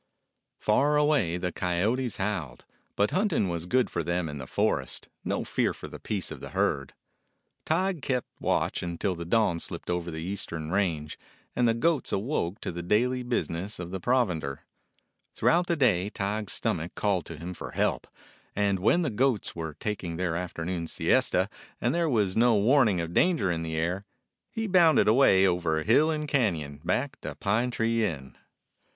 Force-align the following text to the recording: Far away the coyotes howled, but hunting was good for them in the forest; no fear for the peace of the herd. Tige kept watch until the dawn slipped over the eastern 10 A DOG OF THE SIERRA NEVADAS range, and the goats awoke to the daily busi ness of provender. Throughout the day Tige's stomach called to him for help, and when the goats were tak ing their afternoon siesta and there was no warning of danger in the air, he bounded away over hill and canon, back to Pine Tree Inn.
Far 0.59 0.97
away 0.97 1.37
the 1.37 1.51
coyotes 1.51 2.15
howled, 2.17 2.65
but 2.95 3.11
hunting 3.11 3.49
was 3.49 3.67
good 3.67 3.87
for 3.91 4.01
them 4.03 4.27
in 4.29 4.39
the 4.39 4.47
forest; 4.47 5.09
no 5.23 5.43
fear 5.43 5.75
for 5.75 5.87
the 5.87 5.99
peace 5.99 6.31
of 6.31 6.39
the 6.39 6.49
herd. 6.49 6.95
Tige 7.67 8.01
kept 8.01 8.27
watch 8.39 8.81
until 8.81 9.13
the 9.13 9.25
dawn 9.25 9.59
slipped 9.59 9.91
over 9.91 10.09
the 10.09 10.17
eastern 10.23 10.69
10 10.69 10.69
A 10.69 10.69
DOG 10.69 10.73
OF 10.73 10.73
THE 10.73 10.79
SIERRA 10.79 10.95
NEVADAS 10.95 11.01
range, 11.03 11.19
and 11.57 11.67
the 11.67 11.73
goats 11.79 12.11
awoke 12.11 12.61
to 12.61 12.71
the 12.71 12.81
daily 12.81 13.23
busi 13.23 13.49
ness 13.51 13.77
of 13.77 14.01
provender. 14.01 14.61
Throughout 15.35 15.67
the 15.67 15.75
day 15.75 16.09
Tige's 16.09 16.51
stomach 16.53 16.95
called 16.95 17.27
to 17.27 17.37
him 17.37 17.53
for 17.53 17.73
help, 17.73 18.07
and 18.55 18.79
when 18.79 19.03
the 19.03 19.11
goats 19.11 19.55
were 19.55 19.75
tak 19.75 20.03
ing 20.03 20.15
their 20.17 20.35
afternoon 20.35 20.87
siesta 20.87 21.47
and 21.79 21.93
there 21.93 22.09
was 22.09 22.35
no 22.35 22.55
warning 22.55 22.99
of 22.99 23.13
danger 23.13 23.51
in 23.51 23.61
the 23.61 23.77
air, 23.77 24.05
he 24.49 24.65
bounded 24.65 25.07
away 25.07 25.45
over 25.45 25.83
hill 25.83 26.09
and 26.09 26.27
canon, 26.27 26.81
back 26.83 27.21
to 27.21 27.35
Pine 27.35 27.69
Tree 27.69 28.03
Inn. 28.03 28.35